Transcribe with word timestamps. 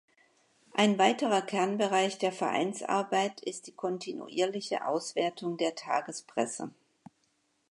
Ein 0.73 0.97
weiterer 0.97 1.43
Kernbereich 1.43 2.17
der 2.17 2.31
Vereinsarbeit 2.31 3.39
ist 3.41 3.67
die 3.67 3.73
kontinuierliche 3.75 4.87
Auswertung 4.87 5.57
der 5.57 5.75
Tagespresse. 5.75 6.71